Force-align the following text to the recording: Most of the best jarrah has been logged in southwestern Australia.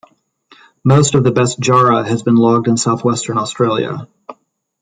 Most 0.83 1.13
of 1.13 1.23
the 1.23 1.29
best 1.31 1.59
jarrah 1.59 2.03
has 2.03 2.23
been 2.23 2.33
logged 2.33 2.67
in 2.67 2.75
southwestern 2.75 3.37
Australia. 3.37 4.07